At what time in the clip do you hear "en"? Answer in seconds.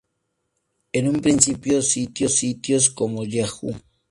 0.93-1.07